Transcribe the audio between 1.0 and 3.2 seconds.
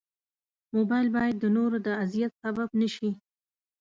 باید د نورو د اذیت سبب نه شي.